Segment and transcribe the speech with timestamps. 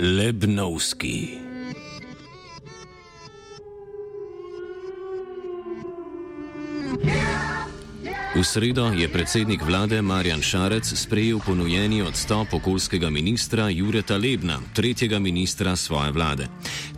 [0.00, 1.28] Lebnovski.
[8.32, 15.18] V sredo je predsednik vlade Marjan Šarec sprejel ponujeni odstop okoljskega ministra Jureta Lebna, tretjega
[15.18, 16.48] ministra svoje vlade.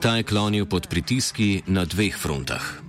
[0.01, 2.84] Ta je klonil pod pritiski na dveh frontah.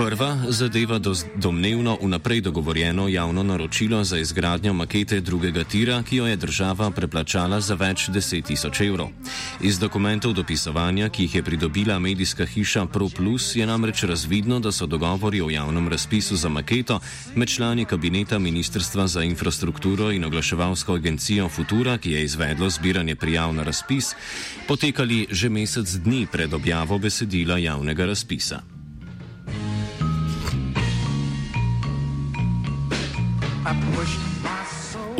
[0.00, 6.26] Prva zadeva do, domnevno vnaprej dogovorjeno javno naročilo za izgradnjo makete drugega tira, ki jo
[6.26, 9.10] je država preplačala za več deset tisoč evrov.
[9.60, 14.86] Iz dokumentov dopisovanja, ki jih je pridobila medijska hiša ProPlus, je namreč razvidno, da so
[14.86, 17.00] dogovori o javnem razpisu za maketo
[17.34, 23.52] med člani kabineta Ministrstva za infrastrukturo in oglaševalsko agencijo Futura, ki je izvedlo zbiranje prijav
[23.52, 24.14] na razpis,
[24.68, 28.79] potekali že mesec dni pred objavo besedila javnega razpisa.
[33.70, 34.29] I pushed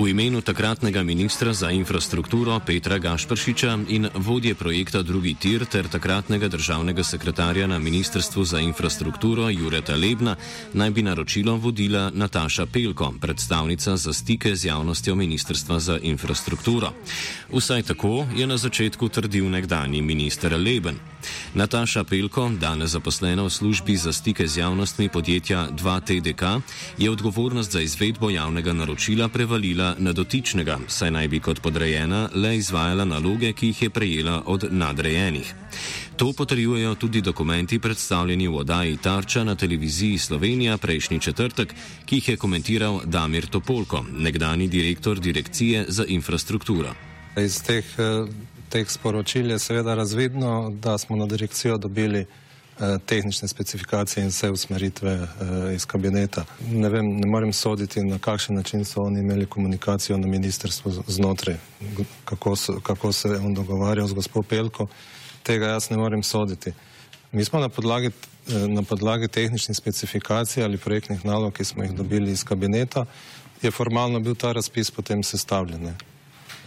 [0.00, 6.48] V imenu takratnega ministra za infrastrukturo Petra Gašpršiča in vodje projekta Drugi tir ter takratnega
[6.48, 10.36] državnega sekretarja na Ministrstvu za infrastrukturo Jureta Lebna
[10.72, 16.92] naj bi naročilo vodila Nataša Pelko, predstavnica za stike z javnostjo Ministrstva za infrastrukturo.
[17.52, 20.96] Vsaj tako je na začetku trdil nekdani minister Leben.
[21.54, 26.60] Nataša Pelko, danes zaposlena v službi za stike z javnostmi podjetja 2TDK,
[26.98, 32.56] je odgovornost za izvedbo javnega naročila prevalila na dotičnega, saj naj bi kot podrejena le
[32.56, 35.54] izvajala naloge, ki jih je prejela od nadrejenih.
[36.16, 41.74] To potrjujejo tudi dokumenti predstavljeni v oddaji Tarča na televiziji Slovenija prejšnji četrtek,
[42.06, 46.94] ki jih je komentiral Damir Topolko, nekdani direktor Direkcije za infrastrukturo.
[47.36, 48.26] Iz teh, eh,
[48.68, 52.26] teh sporočil je seveda razvidno, da smo na direkcijo dobili
[53.06, 56.44] tehnične specifikacije in vse usmeritve eh, iz kabineta.
[56.70, 61.56] Ne vem, ne morem soditi, na kakšen način so oni imeli komunikacijo na ministrstvu znotraj,
[62.24, 64.86] kako, so, kako se je on dogovarjal z gospod Pelko,
[65.42, 66.72] tega jaz ne morem soditi.
[67.32, 71.92] Mi smo na podlagi, eh, na podlagi tehničnih specifikacij ali projektnih nalog, ki smo jih
[71.92, 73.04] dobili iz kabineta,
[73.62, 75.94] je formalno bil ta razpis potem sestavljen.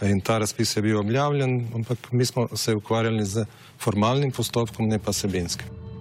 [0.02, 3.44] In ta razpis je bil objavljen, ampak mi smo se ukvarjali z
[3.78, 5.93] formalnim postopkom, ne pa sebinskim.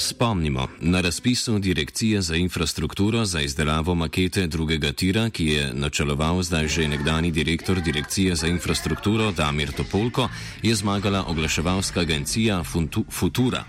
[0.00, 6.68] Spomnimo, na razpisu Direkcije za infrastrukturo za izdelavo makete drugega tira, ki je načeloval zdaj
[6.68, 10.28] že nekdani direktor Direkcije za infrastrukturo Damir Topolko,
[10.62, 12.64] je zmagala oglaševalska agencija
[13.10, 13.64] Futura.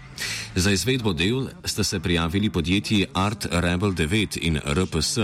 [0.55, 5.17] Za izvedbo del sta se prijavili podjetji Art Rebel 9 in RPS.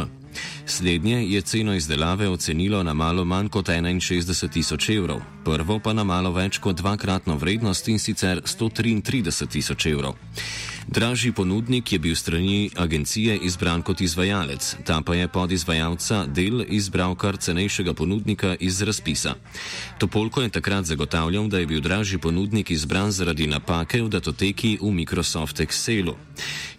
[0.66, 6.04] Slednje je ceno izdelave ocenilo na malo manj kot 61 tisoč evrov, prvo pa na
[6.04, 10.16] malo več kot dvakratno vrednost in sicer 133 tisoč evrov.
[10.88, 16.64] Dražji ponudnik je bil strani agencije izbran kot izvajalec, ta pa je pod izvajalca del
[16.68, 19.36] izbral kar cenejšega ponudnika iz razpisa.
[19.98, 24.92] Topolko je takrat zagotavljal, da je bil dražji ponudnik izbran zaradi napake v datoteki v
[24.92, 26.16] Microsoft Excelu.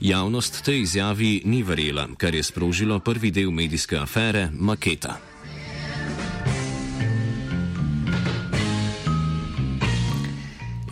[0.01, 5.28] Javnost te izjavi ni verjela, kar je sprožilo prvi del medijske afere Maketa.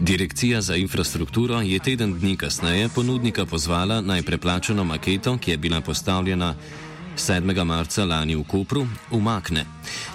[0.01, 5.81] Direkcija za infrastrukturo je teden dni kasneje ponudnika pozvala naj preplačeno maketo, ki je bila
[5.81, 6.55] postavljena
[7.17, 7.65] 7.
[7.65, 9.65] marca lani v Kopru, umakne.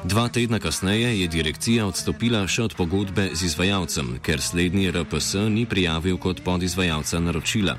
[0.05, 5.65] Dva tedna kasneje je direkcija odstopila še od pogodbe z izvajalcem, ker slednji RPS ni
[5.65, 7.75] prijavil kot podizvajalca naročila.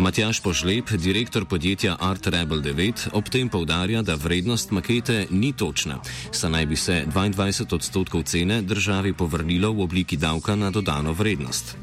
[0.00, 6.00] Matjaš Požlep, direktor podjetja Art Rebel 9, ob tem povdarja, da vrednost makete ni točna,
[6.32, 11.76] saj naj bi se 22 odstotkov cene državi povrnilo v obliki davka na dodano vrednost.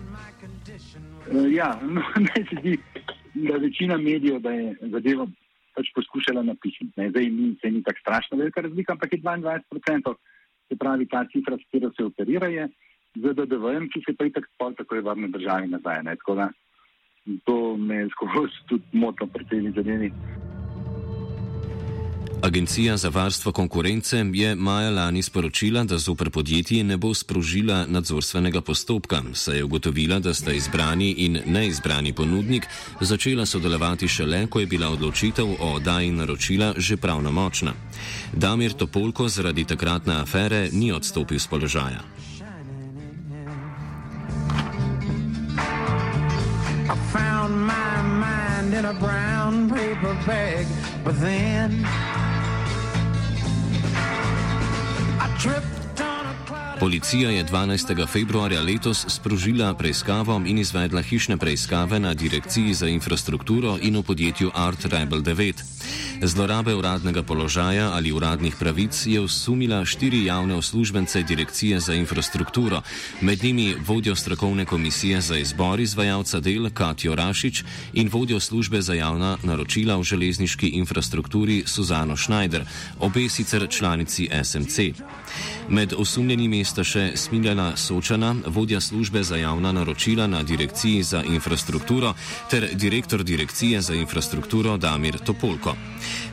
[1.54, 2.77] Ja, no, meni se zdi,
[3.34, 5.27] da večina medijev, da je zadeva
[5.76, 6.94] pač poskušala napihniti.
[6.98, 7.10] ne.
[7.10, 10.16] Zdaj ni, ni tako strašno velika razlika, ampak je 22%,
[10.68, 12.68] se pravi ta cifra, s katero se operira, je
[13.16, 16.04] z DDV-jem, ki se pa itak spol tako je vrne državi nazaj.
[16.04, 16.16] Ne.
[16.16, 16.50] Tako da
[17.46, 20.12] to me skozi tudi motno pri tej zadevi.
[22.44, 28.62] Agencija za varstvo konkurence je maja lani sporočila, da zoper podjetje ne bo sprožila nadzorstvenega
[28.62, 32.68] postopka, saj je ugotovila, da sta izbrani in neizbrani ponudnik
[33.02, 37.74] začela sodelovati šele, ko je bila odločitev o oddaji naročila že pravnomočna.
[38.34, 42.02] Damir Topolko zaradi takratne afere ni odstopil z položaja.
[46.90, 50.66] I found my mind in a brown paper bag,
[51.06, 51.86] but then
[55.44, 55.81] I
[56.81, 58.07] Policija je 12.
[58.07, 64.51] februarja letos sprožila preiskavo in izvedla hišne preiskave na Direkciji za infrastrukturo in v podjetju
[64.54, 65.62] Art Rebel 9.
[66.22, 72.81] Zlorabe uradnega položaja ali uradnih pravic je osumila štiri javne uslužbence Direkcije za infrastrukturo,
[73.22, 77.63] med njimi vodjo strokovne komisije za izbor izvajalca del Katjo Rašič
[77.94, 82.66] in vodjo službe za javna naročila v železniški infrastrukturi Suzano Schneider,
[83.00, 84.80] obe sicer članici SMC.
[85.69, 92.14] Med osumljenimi sta še Smiljana Sočana, vodja službe za javna naročila na Direkciji za infrastrukturo,
[92.50, 95.76] ter direktor Direkcije za infrastrukturo Damir Topolko.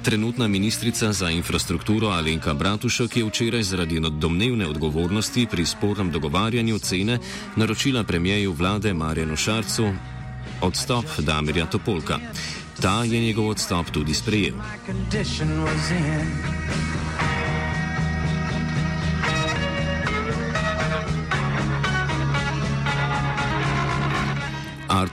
[0.03, 7.19] Trenutna ministrica za infrastrukturo Alenka Bratušek je včeraj zaradi domnevne odgovornosti pri spornem dogovarjanju cene
[7.57, 9.91] naročila premijeju vlade Marjanu Šarcu
[10.61, 12.19] odstop Damirja Topolka.
[12.81, 14.55] Ta je njegov odstop tudi sprejel.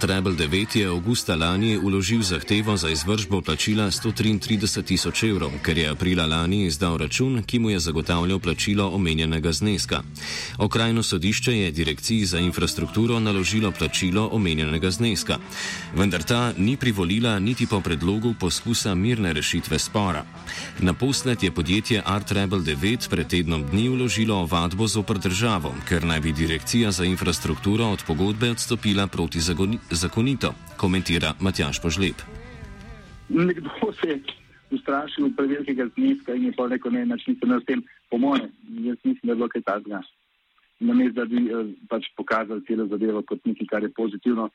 [0.04, 5.90] Rebel 9 je avgusta lani uložil zahtevo za izvršbo plačila 133 tisoč evrov, ker je
[5.90, 10.04] aprila lani izdal račun, ki mu je zagotavljal plačilo omenjenega zneska.
[10.58, 15.38] Okrajno sodišče je Direkciji za infrastrukturo naložilo plačilo omenjenega zneska,
[15.96, 20.26] vendar ta ni privolila niti po predlogu poskusa mirne rešitve spora.
[20.80, 26.20] Naposled je podjetje Art Rebel 9 pred tednom dni uložilo ovadbo zoper državo, ker naj
[26.20, 32.22] bi Direkcija za infrastrukturo od pogodbe odstopila proti zagoni- zakonito, komentira Matjaš Požlep.
[33.30, 33.70] Nekdo
[34.02, 34.20] se je
[34.72, 38.50] ustrašil prevelikega zneska in je pa rekel, ne, nič nisem s tem, po mojem,
[38.86, 40.02] jaz mislim, da je bilo kaj takega.
[40.80, 44.50] Namesto da bi eh, pač pokazali celo zadevo kot nekaj, kar je pozitivno.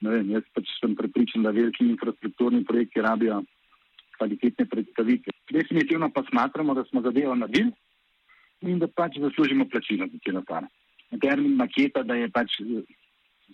[0.00, 3.42] Ne vem, jaz pač sem prepričan, da veliki infrastrukturni projekti rabijo
[4.16, 5.32] kvalitetne predstavitve.
[5.52, 7.72] Definitivno pa smatramo, da smo zadevo naredili
[8.60, 10.64] in da pač zaslužimo plačilo za celo stvar.
[11.20, 12.86] Termin maketa, da je pač eh,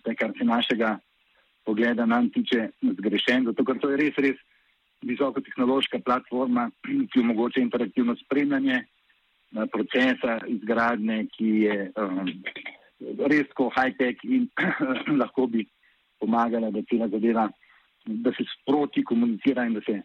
[0.02, 0.98] zdaj, kar se našega
[1.64, 4.40] pogleda nam tiče, zgrešen, zato ker to je res, res
[5.06, 6.68] visokotehnološka platforma,
[7.10, 12.30] ki omogoča interaktivno spremljanje eh, procesa izgradnje, ki je um,
[13.30, 14.48] res tako high-tech in
[15.22, 15.66] lahko bi
[16.22, 17.48] pomagala, da cela zadeva,
[18.06, 20.00] da se sproti komunicira in da se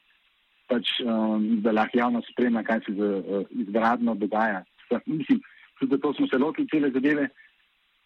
[0.68, 4.63] pač, um, da lahko javnost spremlja, kaj se z uh, izgradnjo dogaja.
[4.88, 5.42] Sa, mislim,
[5.81, 7.30] zato smo se lotili cele zadeve,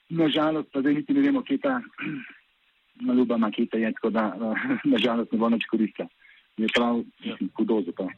[0.09, 1.79] nažalost pa zdaj niti ne vemo, kje ta
[3.17, 6.07] ljuba maketa je, tako da uh, nažalost ne bo nič koristila.
[6.57, 8.09] Je prav mislim, hudo za to.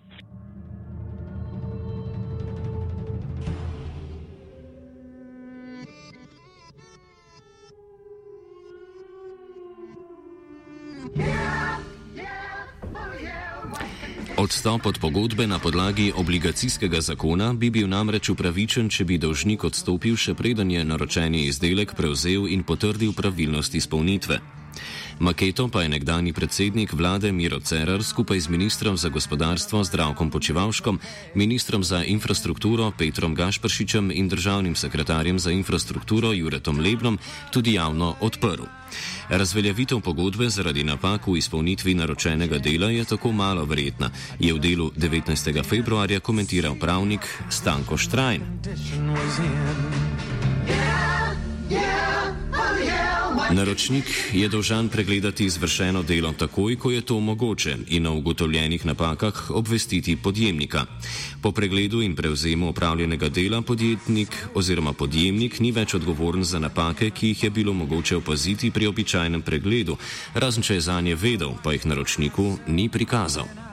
[14.38, 20.18] Odstop od pogodbe na podlagi obligacijskega zakona bi bil namreč upravičen, če bi dolžnik odstopil
[20.18, 24.42] še preden je naročeni izdelek prevzel in potrdil pravilnost izpolnitve.
[25.20, 31.00] Maketo pa je nekdani predsednik vlade Miro Cerar skupaj z ministrom za gospodarstvo Zdravkom Počivalškom,
[31.36, 37.20] ministrom za infrastrukturo Petrom Gašpršičem in državnim sekretarjem za infrastrukturo Juretom Lebnom
[37.52, 38.64] tudi javno odprl.
[39.30, 44.92] Razveljavitev pogodbe zaradi napak v izpolnitvi naročenega dela je tako malo verjetna, je v delu
[44.98, 45.64] 19.
[45.64, 48.42] februarja komentiral pravnik Stanko Štrajn.
[53.54, 59.52] Naročnik je dolžan pregledati izvršeno delo takoj, ko je to mogoče in o ugotovljenih napakah
[59.52, 60.86] obvestiti podjemnika.
[61.42, 67.28] Po pregledu in prevzemu opravljenega dela podjetnik oziroma podjemnik ni več odgovoren za napake, ki
[67.28, 69.98] jih je bilo mogoče opaziti pri običajnem pregledu,
[70.34, 73.73] razen če je za nje vedel, pa jih naročniku ni prikazal.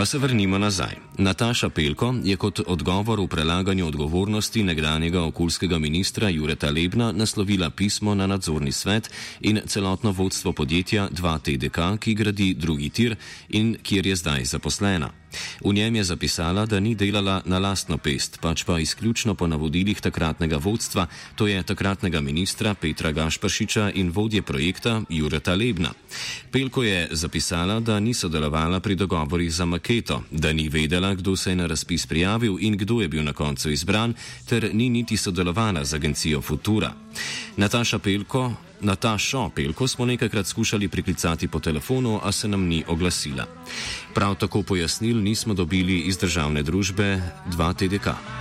[0.00, 0.96] Pa se vrnimo nazaj.
[1.18, 8.14] Nataša Pelko je kot odgovor v prelaganju odgovornosti nekdanjega okoljskega ministra Jureta Lebna naslovila pismo
[8.14, 13.16] na nadzorni svet in celotno vodstvo podjetja 2TDK, ki gradi drugi tir
[13.48, 15.19] in kjer je zdaj zaposlena.
[15.64, 20.00] V njem je zapisala, da ni delala na lastno pest, pač pa izključno po navodilih
[20.00, 25.92] takratnega vodstva, to je takratnega ministra Petra Gašpršiča in vodje projekta Jureta Lebna.
[26.50, 31.50] Pelko je zapisala, da ni sodelovala pri dogovorih za maketo, da ni vedela, kdo se
[31.50, 34.14] je na razpis prijavil in kdo je bil na koncu izbran,
[34.48, 36.92] ter ni niti sodelovala z agencijo Futura.
[37.56, 43.46] Nataša Pelko Natašo Pelko smo nekajkrat skušali priklicati po telefonu, a se nam ni oglasila.
[44.14, 48.39] Prav tako pojasnil nismo dobili iz državne družbe 2TDK.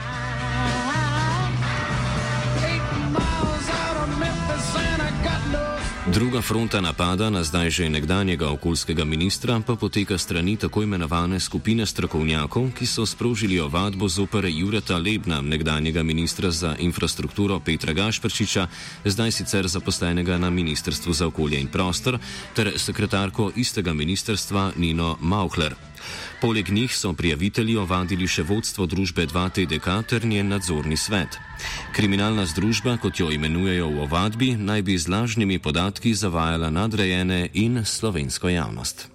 [6.13, 11.85] Druga fronta napada na zdaj že nekdanjega okoljskega ministra pa poteka strani tako imenovane skupine
[11.85, 18.67] strokovnjakov, ki so sprožili ovadbo zoper Jureta Lebna, nekdanjega ministra za infrastrukturo Petra Gašprčiča,
[19.05, 22.17] zdaj sicer zaposlenega na Ministrstvu za okolje in prostor,
[22.55, 25.88] ter sekretarko istega ministrstva Nino Mauchler.
[26.41, 31.39] Poleg njih so prijavitelji ovadili še vodstvo družbe 2TDK ter njen nadzorni svet.
[31.91, 37.85] Kriminalna združba, kot jo imenujejo v ovadbi, naj bi z lažnimi podatki zavajala nadrejene in
[37.85, 39.09] slovensko javnost.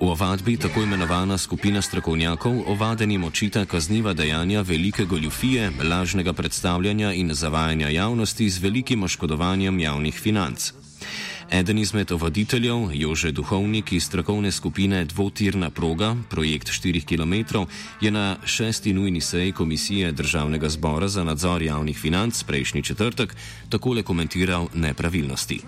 [0.00, 7.34] V ovadbi tako imenovana skupina strokovnjakov ovadenim očita kazniva dejanja velike goljufije, lažnega predstavljanja in
[7.34, 10.72] zavajanja javnosti z velikim oškodovanjem javnih financ.
[11.50, 17.58] Eden izmed voditeljev, Jože Duhovnik iz strokovne skupine Dvotirna proga, projekt 4 km,
[18.00, 23.36] je na šesti nujni seji Komisije Državnega zbora za nadzor javnih financ prejšnji četrtek
[23.68, 25.60] takole komentiral nepravilnosti.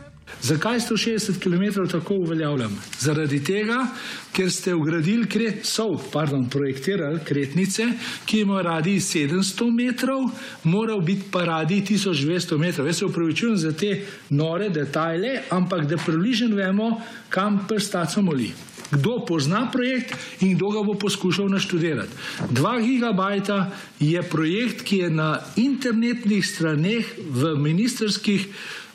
[0.43, 2.79] Zakaj 160 km tako uveljavljam?
[3.01, 3.87] Zaradi tega,
[4.33, 7.89] ker ste ugradili, kret, so, pardon, projektirali kretnice,
[8.27, 10.31] ki imajo radi 700 metrov,
[10.65, 12.87] moral biti pa radi 1200 metrov.
[12.87, 18.53] Jaz se upravičujem za te nore detajle, ampak da približno vemo, kam prstaco moli.
[18.91, 22.15] Kdo pozna projekt in kdo ga bo poskušal naštudirati.
[22.51, 23.71] 2 gigabajta
[24.01, 28.47] je projekt, ki je na internetnih straneh v ministerskih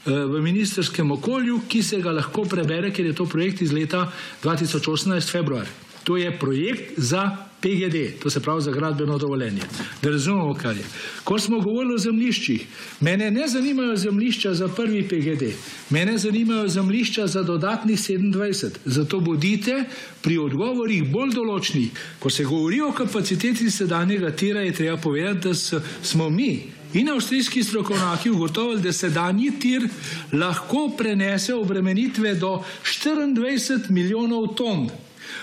[0.06, 4.12] v ministerskem okolju, ki se ga lahko prebere, ker je to projekt iz leta
[4.44, 5.68] 2018, februar.
[6.04, 9.62] To je projekt za PGD, to se pravi za gradbeno dovoljenje.
[10.02, 10.84] Da razumemo, kaj je.
[11.24, 12.66] Ko smo govorili o zemljiščih,
[13.00, 15.54] mene ne zanimajo zemljišča za prvi PGD,
[15.90, 18.70] mene zanimajo zemljišča za dodatnih 27.
[18.86, 19.84] Zato bodite
[20.22, 21.88] pri odgovorih bolj določni.
[22.20, 27.64] Ko se govori o kapaciteti sedanjega tira, je treba povedati, da smo mi in avstrijski
[27.64, 29.88] strokovnjaki ugotovili, da sedanji tir
[30.34, 34.90] lahko prenese obremenitve do 24 milijonov ton.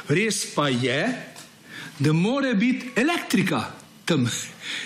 [0.08, 1.02] Res pa je,
[1.98, 3.79] da mora biti elektrika
[4.10, 4.26] tam.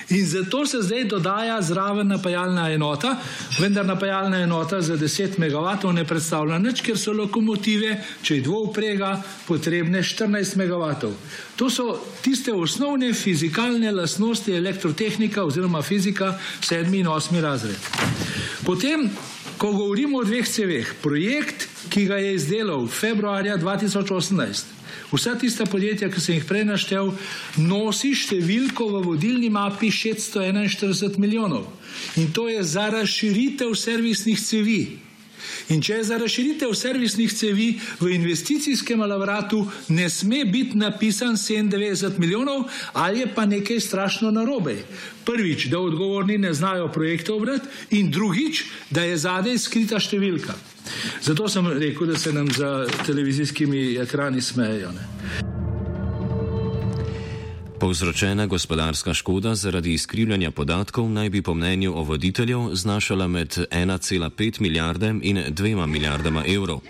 [0.09, 3.17] In zato se zdaj dodaja zraven napajalna enota,
[3.61, 9.17] vendar napajalna enota za 10 MW ne predstavlja nič, ker so lokomotive, če je dvouprega,
[9.49, 11.13] potrebne 14 MW.
[11.57, 17.91] To so tiste osnovne fizikalne lastnosti elektrotehnika oziroma fizika 7 in 8 razred.
[18.65, 19.09] Potem,
[19.59, 24.84] ko govorimo o dveh CV-jih, projekt, ki ga je izdelal februarja 2018,
[25.15, 27.13] Vsa tista podjetja, ki sem jih prej naštel,
[27.63, 31.69] nosi številko v vodilni mapi 641 milijonov.
[32.19, 34.81] In to je za razširitev servisnih cevi.
[35.69, 37.69] In če je za razširitev servisnih cevi
[38.01, 44.77] v investicijskem alavratu, ne sme biti napisan 97 milijonov ali je pa nekaj strašno narobe.
[45.25, 50.55] Prvič, da odgovorni ne znajo projekte obrati in drugič, da je zadej skrita številka.
[51.25, 54.93] Zato sem rekel, da se nam za televizijskimi ekrani smejejo.
[54.93, 55.54] Ne.
[57.85, 64.61] Povzročena gospodarska škoda zaradi izkrivljanja podatkov naj bi po mnenju o voditeljev znašala med 1,5
[64.61, 66.81] milijarde in 2 milijardama evrov.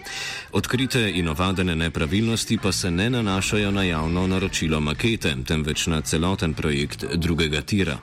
[0.53, 6.55] Odkrite in ovadene nepravilnosti pa se ne nanašajo na javno naročilo makete, temveč na celoten
[6.55, 7.97] projekt drugega tira.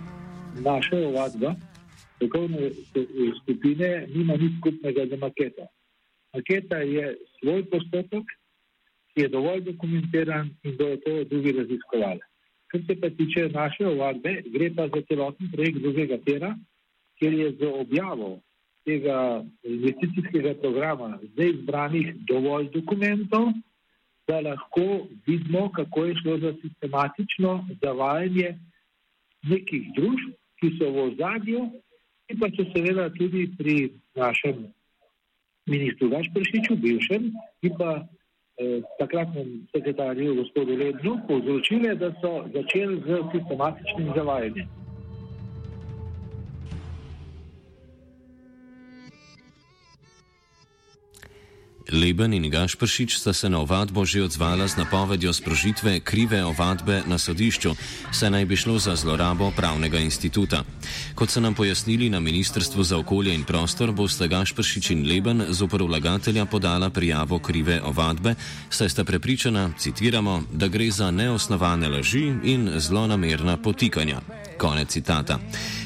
[0.59, 1.55] Naša ovadba,
[2.15, 2.71] strokovne
[3.43, 5.63] skupine, nima nič skupnega z maketo.
[6.33, 8.25] Maketa je svoj postopek,
[9.13, 12.30] ki je dovolj dokumentiran in bodo to drugi raziskovali.
[12.71, 16.55] Kar se pa tiče naše ovadbe, gre pa za celoten projekt drugega tera,
[17.19, 18.39] kjer je za objavo
[18.85, 23.51] tega investicijskega programa zdaj zbranih dovolj dokumentov,
[24.27, 28.57] da lahko vidimo, kako je šlo za sistematično zavajanje
[29.43, 31.61] nekih družb, ki so v ozadju
[32.29, 33.75] in pa če seveda tudi pri
[34.15, 34.65] našem
[35.69, 38.07] ministru Gašpršiču, bivšem, in pa
[38.99, 44.67] takratnem sekretarju gospodu Lebnu povzročile, da so začeli z sistematičnim zavajanjem.
[51.91, 57.17] Leben in Gašpršič sta se na ovadbo že odzvala z napovedjo sprožitve krive ovadbe na
[57.17, 57.75] sodišču,
[58.11, 60.63] saj naj bi šlo za zlorabo pravnega instituta.
[61.15, 65.61] Kot so nam pojasnili na Ministrstvu za okolje in prostor, bosta Gašpršič in Leben z
[65.61, 68.35] opor vlagatelja podala prijavo krive ovadbe,
[68.69, 74.21] saj sta prepričana, citiramo, da gre za neosnovane laži in zlonamerna potikanja.
[74.61, 75.39] Konec citata.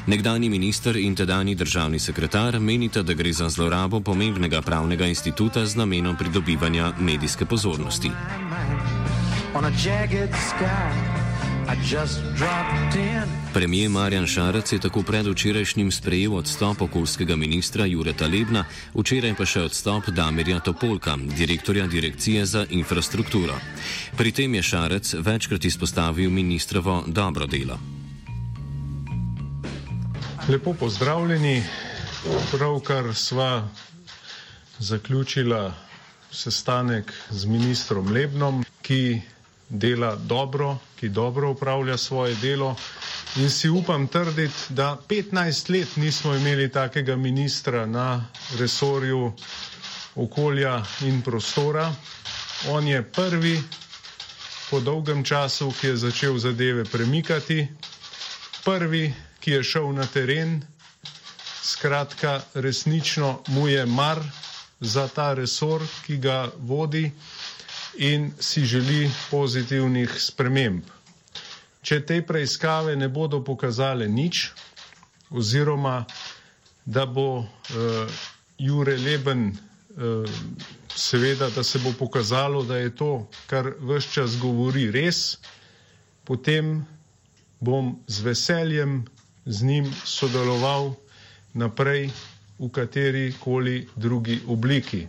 [0.08, 5.76] Nekdani minister in tedajni državni sekretar menita, da gre za zlorabo pomembnega pravnega instituta z
[5.76, 8.12] namenom pridobivanja medijske pozornosti.
[13.54, 19.62] Premijer Marjan Šarac je tako predvčerajšnjim sprejel odstop okoljskega ministra Jureta Lebna, včeraj pa še
[19.72, 23.56] odstop Damirja Topolka, direktorja Direkcije za infrastrukturo.
[24.18, 27.80] Pri tem je Šarac večkrat izpostavil ministrovo dobro delo.
[30.48, 31.64] Lepo pozdravljeni.
[32.52, 33.68] Pravkar sva
[34.80, 35.74] zaključila
[36.32, 39.22] sestanek z ministrom Lebnom, ki
[39.70, 42.76] dela dobro, ki dobro upravlja svoje delo
[43.36, 48.26] in si upam trditi, da 15 let nismo imeli takega ministra na
[48.58, 49.32] resorju
[50.16, 51.90] okolja in prostora.
[52.70, 53.62] On je prvi
[54.70, 57.68] po dolgem času, ki je začel zadeve premikati,
[58.66, 60.62] prvi, ki je šel na teren,
[61.64, 64.20] skratka, resnično mu je mar
[64.80, 67.12] za ta resor, ki ga vodi
[67.98, 70.82] in si želi pozitivnih sprememb.
[71.86, 74.50] Če te preiskave ne bodo pokazale nič,
[75.30, 76.06] oziroma
[76.86, 77.46] da bo uh,
[78.58, 80.26] Jure Leben, uh,
[80.96, 83.12] seveda, da se bo pokazalo, da je to,
[83.48, 85.38] kar vse čas govori, res,
[86.26, 86.80] potem
[87.60, 89.06] bom z veseljem
[89.46, 90.94] z njim sodeloval
[91.54, 92.10] naprej
[92.60, 95.08] v kateri koli drugi obliki.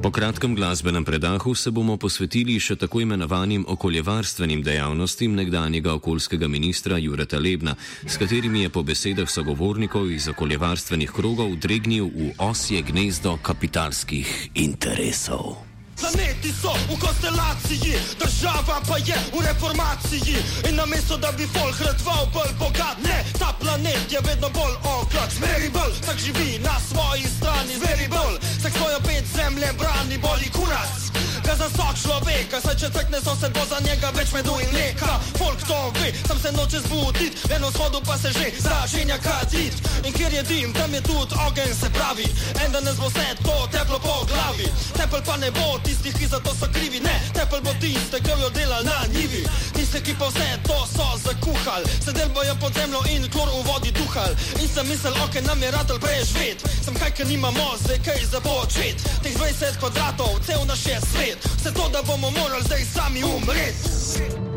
[0.00, 6.96] Po kratkem glasbenem predahu se bomo posvetili še tako imenovanim okoljevarstvenim dejavnostim nekdanjega okoljskega ministra
[6.96, 13.36] Jureta Lebna, s katerimi je po besedah sogovornikov iz okoljevarstvenih krogov dregnil v osje gnezdo
[13.44, 15.69] kapitalskih interesov.
[16.10, 20.42] Planeti so v konstelaciji, država pa je v reformaciji.
[20.68, 25.30] In namesto da bi folk redval bolj bogat, ne, ta planet je vedno bolj okrat.
[25.38, 30.50] Zveri bolj, tak živi na svoji strani, zveri bolj, tak svojo pet zemlje brani, boli
[30.50, 31.29] kurac.
[31.50, 34.68] Ga za sok človeka, saj če tekne so se bo za njega več medu in
[34.70, 35.16] mleka.
[35.34, 39.74] Folk to ve, sam se noče zbudit, eno shodu pa se že začenja kadit.
[40.06, 42.28] In kjer je dim, tam je tudi ogen, se pravi,
[42.62, 44.68] en danes bo vse to teplo po glavi.
[44.94, 48.30] Tepel pa ne bo tistih, ki za to so krivi, ne, tepel bo tiste, ki
[48.30, 49.42] jo delal na njivi.
[49.74, 53.90] Tiste, ki pa vse to so zakuhal, sedel bojo pod zemljo in klor v vodi
[53.98, 54.38] duhal.
[54.62, 58.40] In sem mislil, ok, nam je radel preživeti, sem kaj, ker nimamo zdaj kaj za
[58.40, 59.02] počet.
[59.26, 61.39] Teh 20 kvadratov, cel naš je svet.
[61.56, 64.49] Vse to, da bomo morali zdaj sami umreti.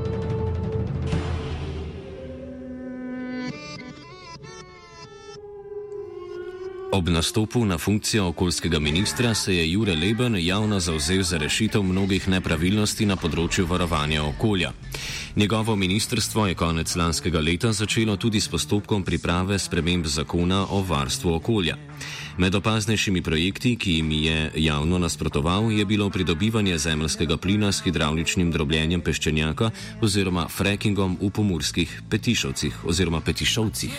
[6.94, 12.28] Ob nastopu na funkcijo okoljskega ministra se je Jure Leben javno zauzel za rešitev mnogih
[12.30, 14.70] nepravilnosti na področju varovanja okolja.
[15.36, 21.34] Njegovo ministrstvo je konec lanskega leta začelo tudi s postopkom priprave sprememb zakona o varstvu
[21.34, 21.80] okolja.
[22.38, 28.52] Med opaznejšimi projekti, ki jim je javno nasprotoval, je bilo pridobivanje zemljskega plina s hidravličnim
[28.52, 33.98] drobljenjem peščenjaka oziroma frackingom v pomorskih petišovcih oziroma petišovcih.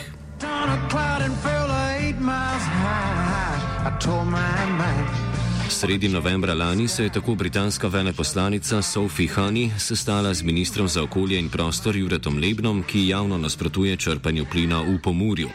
[3.87, 5.24] I told my mind.
[5.69, 11.39] Sredi novembra lani se je tako britanska veleposlanica Sophie Honey sestala z ministrom za okolje
[11.39, 15.49] in prostor Juretom Lebnom, ki javno nasprotuje črpanju plina v Pomorju.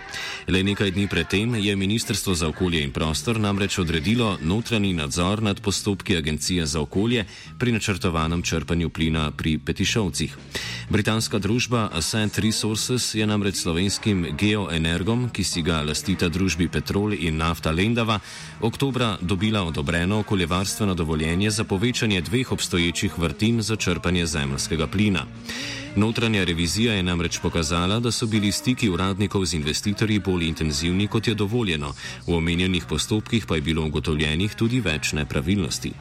[0.47, 5.61] Le nekaj dni predtem je Ministrstvo za okolje in prostor namreč odredilo notranji nadzor nad
[5.61, 7.25] postopki Agencije za okolje
[7.59, 10.37] pri načrtovanem črpanju plina pri Petišovcih.
[10.89, 17.37] Britanska družba Ascent Resources je namreč slovenskim geoenergom, ki si ga lastita družbi Petrol in
[17.37, 18.19] Nafta Lendava,
[18.61, 19.61] oktobra dobila
[19.99, 25.25] odobreno okoljevarstveno dovoljenje za povečanje dveh obstoječih vrtin za črpanje zemljskega plina.
[25.95, 31.27] Notranja revizija je namreč pokazala, da so bili stiki uradnikov z investitorji bolj intenzivni, kot
[31.27, 31.93] je dovoljeno.
[32.27, 35.91] V omenjenih postopkih pa je bilo ugotovljenih tudi več nepravilnosti.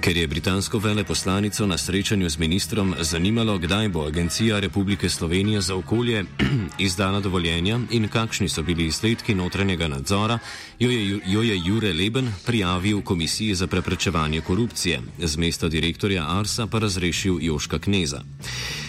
[0.00, 5.74] Ker je britansko veleposlanico na srečanju z ministrom zanimalo, kdaj bo Agencija Republike Slovenije za
[5.74, 6.24] okolje
[6.78, 10.38] izdala dovoljenja in kakšni so bili izsledki notranjega nadzora,
[10.78, 16.66] jo je, jo je Jure Leben prijavil Komisiji za preprečevanje korupcije, z mesta direktorja Arsa
[16.66, 18.22] pa razrešil Joška Kneza.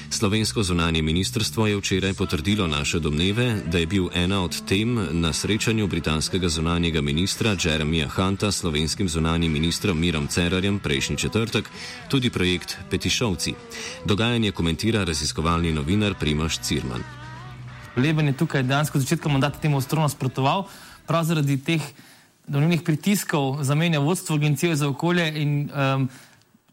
[0.10, 5.34] Slovensko zunanje ministrstvo je včeraj potrdilo naše domneve, da je bil ena od tem na
[5.34, 11.70] srečanju britanskega zunanjega ministra Jeremija Hunta s slovenskim zunanjim ministrom Mirom Cerarjem prejšnji četrtek
[12.10, 13.54] tudi projekt Petišovci.
[14.06, 17.04] Dogajanje komentira raziskovalni novinar Primoš Cirman.
[17.96, 20.66] Leben je tukaj dejansko od začetka mandata temu ostro nasprotoval,
[21.08, 21.82] prav zaradi teh
[22.48, 26.10] domnevnih pritiskov zamenja vodstvo agencije za okolje in um,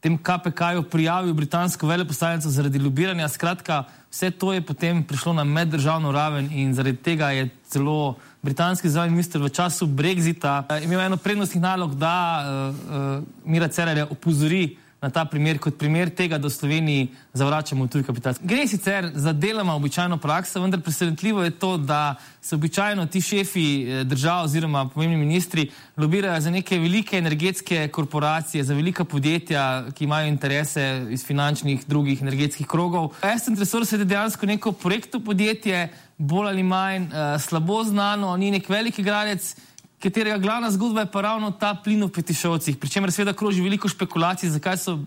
[0.01, 3.29] tem KPK-ju prijavil britansko veleposlanico zaradi lobiranja.
[3.29, 8.89] Skratka, vse to je potem prišlo na meddržavno raven in zaradi tega je celo britanski
[8.89, 14.07] zunanji minister v času Brexita uh, imel eno prednostnih nalog, da uh, uh, Mira Cerarja
[14.11, 17.03] opozori na ta primer kot primer tega, da v Sloveniji
[17.39, 18.35] zavračamo tuj kapital.
[18.43, 23.67] Gre sicer za deloma običajno prakso, vendar presenetljivo je to, da se običajno ti šefi
[24.05, 30.27] držav oziroma pomembni ministri lobirajo za neke velike energetske korporacije, za velika podjetja, ki imajo
[30.33, 33.13] interese iz finančnih, drugih energetskih krogov.
[33.23, 35.87] Ascent Resource je dejansko neko projektno podjetje,
[36.19, 39.55] bolj ali manj uh, slabo znano, ni nek veliki igralec,
[40.01, 43.89] katerega glavna zgodba je pa ravno ta plin v Petišovcih, pri čemer seveda kroži veliko
[43.89, 44.99] špekulacij, zakaj so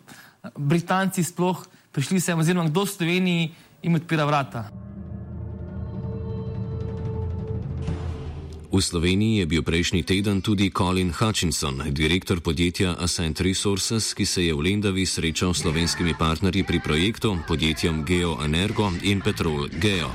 [0.55, 3.51] Britanci sploh prišli sem oziroma kdo v Sloveniji
[3.83, 4.69] jim odpira vrata.
[8.69, 14.45] V Sloveniji je bil prejšnji teden tudi Colin Hutchinson, direktor podjetja Ascent Resources, ki se
[14.45, 20.13] je v Lendavi srečal s slovenskimi partnerji pri projektu, podjetjem Geo Energo in Petrol Geo.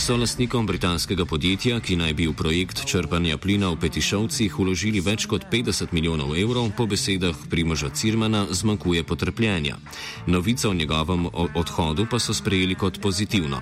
[0.00, 5.26] So lastnikom britanskega podjetja, ki naj bi v projekt črpanja plina v Petišovcih uložili več
[5.28, 9.76] kot 50 milijonov evrov, po besedah Primoža Cirmana zmanjkuje potrpljenja.
[10.26, 13.60] Novica o njegovem odhodu pa so sprejeli kot pozitivno.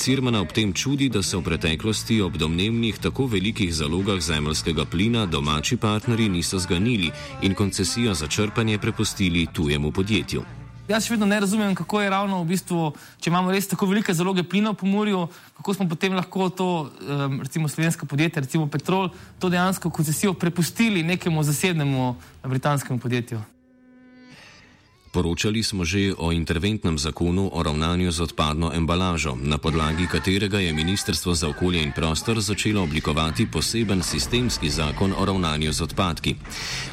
[0.00, 5.26] Cirmana ob tem čudi, da se v preteklosti ob domnevnih tako velikih zalogah zemljskega plina
[5.26, 7.12] domači partnerji niso zganili
[7.42, 10.65] in koncesijo za črpanje prepustili tujemu podjetju.
[10.86, 14.14] Jaz še vedno ne razumem, kako je ravno v bistvu, če imamo res tako velike
[14.14, 15.24] zaloge plina v pomorju,
[15.58, 19.10] kako smo potem lahko to, um, recimo slovensko podjetje, recimo Petrol,
[19.42, 22.14] to dejansko koncesijo prepustili nekemu zasebnemu
[22.46, 23.42] britanskemu podjetju.
[25.16, 30.76] Poročali smo že o interventnem zakonu o ravnanju z odpadno embalažo, na podlagi katerega je
[30.76, 36.36] Ministrstvo za okolje in prostor začelo oblikovati poseben sistemski zakon o ravnanju z odpadki.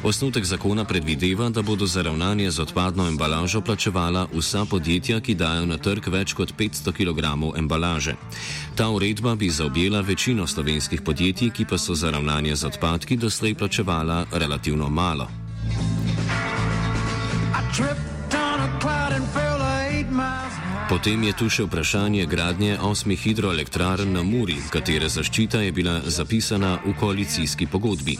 [0.02, 5.68] Osnutek zakona predvideva, da bodo za ravnanje z odpadno embalažo plačevala vsa podjetja, ki dajo
[5.68, 7.20] na trg več kot 500 kg
[7.60, 8.16] embalaže.
[8.72, 13.54] Ta uredba bi zaobjela večino slovenskih podjetij, ki pa so za ravnanje z odpadki doslej
[13.54, 15.28] plačevala relativno malo.
[20.88, 26.76] Potem je tu še vprašanje gradnje osmih hidroelektrarn na Muri, katere zaščita je bila zapisana
[26.84, 28.18] v koalicijski pogodbi.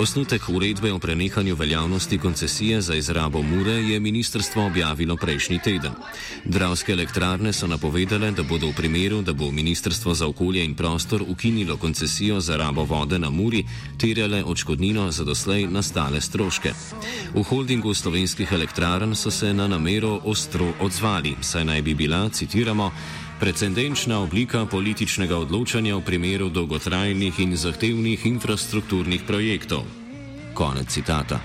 [0.00, 5.92] Osnutek uredbe o prenehanju veljavnosti koncesije za izrabo Mure je ministrstvo objavilo prejšnji teden.
[6.44, 11.22] Dravske elektrarne so napovedale, da bodo v primeru, da bo ministrstvo za okolje in prostor
[11.28, 13.64] ukinilo koncesijo za rabo vode na Muri,
[13.98, 16.72] terjale odškodnino za doslej nastale stroške.
[17.34, 22.92] V holdingu slovenskih elektrarn so se na namero ostro odzvali, saj naj bi bila, citiramo,
[23.40, 29.88] precedenčna oblika političnega odločanja v primeru dolgotrajnih in zahtevnih infrastrukturnih projektov.
[30.54, 31.40] Konec citata.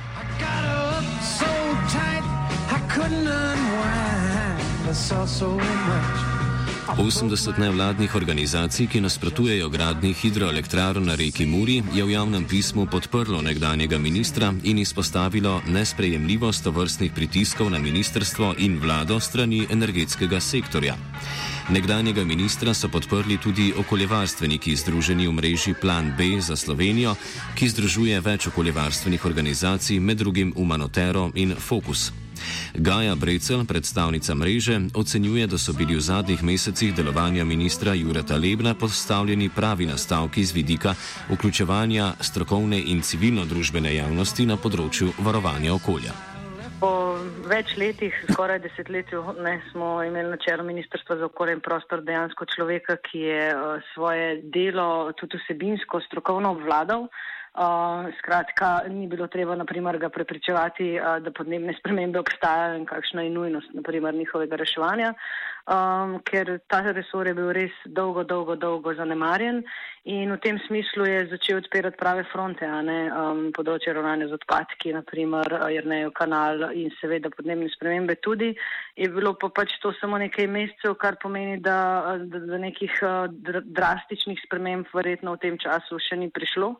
[6.97, 13.41] 80 nevladnih organizacij, ki nasprotujejo gradni hidroelektrarn na reki Muri, je v javnem pismu podprlo
[13.41, 20.95] nekdanjega ministra in izpostavilo nesprejemljivost tovrstnih pritiskov na ministrstvo in vlado strani energetskega sektorja.
[21.69, 27.15] Nekdanjega ministra so podprli tudi okoljevarstveniki združeni v mreži Plan B za Slovenijo,
[27.57, 32.11] ki združuje več okoljevarstvenih organizacij, med drugim Humanotero in Focus.
[32.75, 38.73] Gaja Brecel, predstavnica mreže, ocenjuje, da so bili v zadnjih mesecih delovanja ministra Jureta Lebna
[38.73, 40.93] postavljeni pravi nastavki z vidika
[41.29, 46.34] vključevanja strokovne in civilno-družbene javnosti na področju varovanja okolja.
[46.75, 46.89] Po
[47.47, 52.47] več letih, skoraj desetletju, ne, smo imeli na čelu Ministrstva za okolje in prostor dejansko
[52.51, 57.07] človeka, ki je uh, svoje delo tudi vsebinsko, strokovno obvladal.
[57.55, 63.23] Uh, skratka, ni bilo treba naprimer, ga prepričevati, uh, da podnebne spremembe obstajajo in kakšna
[63.23, 65.13] je nujnost naprimer, njihovega reševanja.
[65.67, 69.63] Um, ker ta resor je bil res dolgo, dolgo, dolgo zanemarjen
[70.05, 74.93] in v tem smislu je začel odpirati prave fronte, ne um, področje ravnanja z odpadki,
[74.93, 78.51] naprimer Jrnejo kanal in seveda podnebne spremembe tudi.
[78.93, 83.25] Je bilo pa pač to samo nekaj mesecev, kar pomeni, da, da, da nekih uh,
[83.65, 86.75] drastičnih sprememb verjetno v tem času še ni prišlo.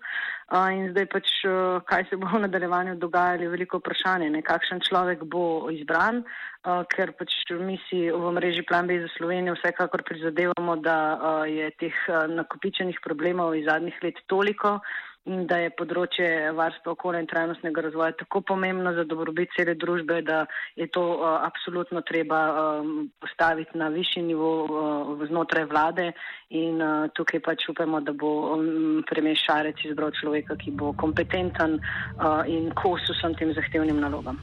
[0.53, 4.45] Uh, in zdaj pač, uh, kaj se bo v nadaljevanju dogajalo, je veliko vprašanje, ne?
[4.45, 6.54] kakšen človek bo izbran, uh,
[6.89, 11.69] ker pač mi si v mreži Plan B za Slovenijo vsekakor prizadevamo, da uh, je
[11.78, 14.80] teh uh, nakopičenih problemov iz zadnjih let toliko
[15.25, 20.19] in da je področje varstva okolja in trajnostnega razvoja tako pomembno za dobrobit cele družbe,
[20.21, 20.43] da
[20.78, 26.12] je to uh, absolutno treba um, postaviti na višji nivo uh, znotraj vlade
[26.54, 31.80] in uh, tukaj pač upamo, da bo um, premijer Šarec izbral človeka, ki bo kompetenten
[31.80, 34.38] uh, in kos vsem tem zahtevnim nalogam.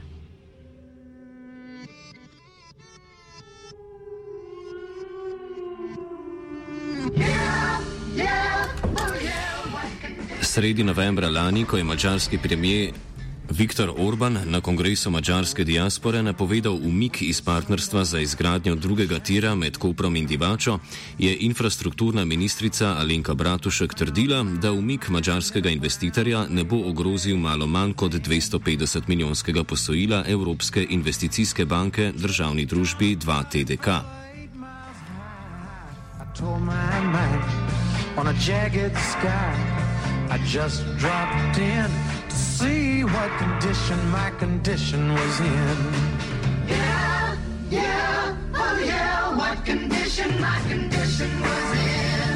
[10.53, 12.91] Sredi novembra lani, ko je mačarski premijer
[13.49, 19.77] Viktor Orban na kongresu mačarske diaspore napovedal umik iz partnerstva za izgradnjo drugega tira med
[19.77, 20.79] Koprom in Divačo,
[21.17, 27.93] je infrastrukturna ministrica Alenka Bratušek trdila, da umik mačarskega investitorja ne bo ogrozil malo manj
[27.93, 33.99] kot 250 milijonskega posojila Evropske investicijske banke državni družbi 2TDK.
[38.15, 39.92] On a jagged sky,
[40.33, 41.91] I just dropped in
[42.27, 45.77] to see what condition my condition was in.
[46.67, 47.37] Yeah,
[47.69, 52.33] yeah, oh yeah, what condition my condition was in.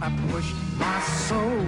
[0.00, 1.66] I pushed my soul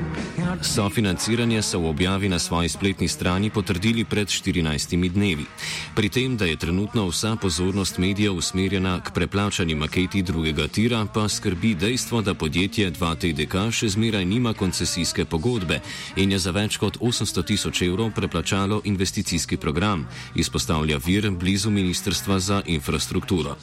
[0.62, 5.46] Sofinanciranje so v objavi na svoji spletni strani potrdili pred 14 dnevi.
[5.94, 11.28] Pri tem, da je trenutno vsa pozornost medijev usmerjena k preplačani maketi drugega tira, pa
[11.28, 15.80] skrbi dejstvo, da podjetje 2TDK še zmeraj nima koncesijske pogodbe
[16.16, 22.38] in je za več kot 800 tisoč evrov preplačalo investicijski program, izpostavlja vir blizu Ministrstva
[22.38, 23.56] za infrastrukturo.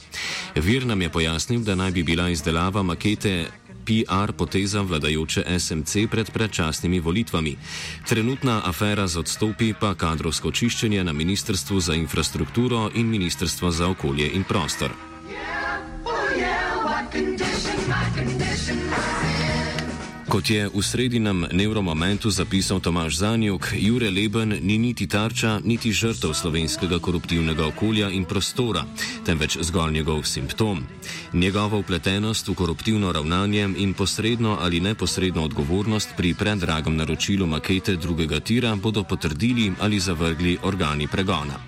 [0.55, 6.31] Vir nam je pojasnil, da naj bi bila izdelava makete PR poteza vladajoče SMC pred
[6.31, 7.57] predčasnimi volitvami.
[8.07, 14.31] Trenutna afera z odstopi pa kadrovsko čiščenje na Ministrstvu za infrastrukturo in Ministrstvo za okolje
[14.33, 14.91] in prostor.
[20.33, 26.33] Kot je v sredinem nevromomentu zapisal Tomaš Zanjuk, Jure Leben ni niti tarča, niti žrtev
[26.33, 28.81] slovenskega koruptivnega okolja in prostora,
[29.21, 30.89] temveč zgolj njegov simptom.
[31.37, 38.39] Njegova upletenost v koruptivno ravnanje in posredno ali neposredno odgovornost pri predragem naročilu makete drugega
[38.39, 41.61] tira bodo potrdili ali zavrgli organi pregona.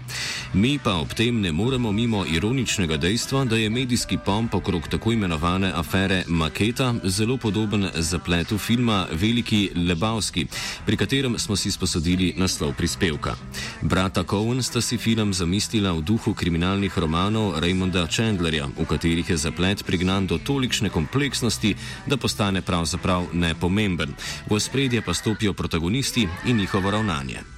[0.55, 5.11] Mi pa ob tem ne moremo mimo ironičnega dejstva, da je medijski pomp okrog tako
[5.11, 10.45] imenovane afere Maketa zelo podoben zapletu filma Veliki Lebavski,
[10.85, 13.35] pri katerem smo si sposodili naslov prispevka.
[13.81, 19.37] Brata Cohen sta si film zamislila v duhu kriminalnih romanov Raymonda Chandlerja, v katerih je
[19.37, 21.75] zaplet prignan do tolikšne kompleksnosti,
[22.07, 24.15] da postane pravzaprav nepomemben.
[24.47, 27.54] V spredje pa stopijo protagonisti in njihovo ravnanje.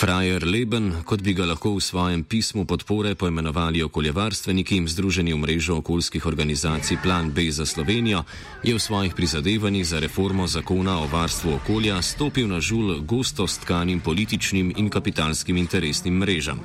[0.00, 5.40] Frajer Leben, kot bi ga lahko v svojem pismu podpore poimenovali okoljevarstveniki in združeni v
[5.42, 8.22] mrežo okoljskih organizacij Plan B za Slovenijo,
[8.64, 14.00] je v svojih prizadevanjih za reformo zakona o varstvu okolja stopil na žul gosto stkanim
[14.00, 16.64] političnim in kapitalskim interesnim mrežam.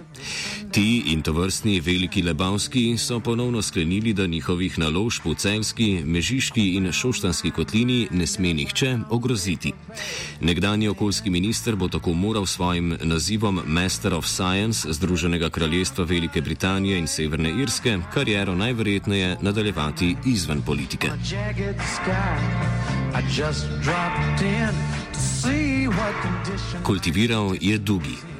[0.71, 6.87] Ti in tovrstni veliki lebavski so ponovno sklenili, da njihovih naložb v celski, mežiški in
[6.91, 9.73] šoštanski kotlini ne sme nihče ogroziti.
[10.39, 16.41] Nekdani okoljski minister bo tako moral svojim nazivom nazivom Master of Science Združenega kraljestva Velike
[16.41, 21.09] Britanije in Severne Irske kariero najverjetneje nadaljevati izven politike.
[26.83, 28.34] Kultiviral je Dugi.